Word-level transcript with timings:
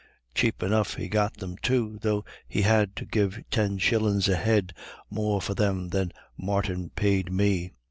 Chape 0.33 0.63
enough 0.63 0.95
he 0.95 1.07
got 1.07 1.35
them, 1.37 1.57
too, 1.57 1.99
though 2.01 2.25
he 2.47 2.63
had 2.63 2.95
to 2.95 3.05
give 3.05 3.39
ten 3.51 3.77
shillin's 3.77 4.27
a 4.27 4.35
head 4.35 4.73
more 5.11 5.39
for 5.43 5.53
them 5.53 5.89
than 5.89 6.11
Martin 6.35 6.89
ped 6.95 7.31
me." 7.31 7.73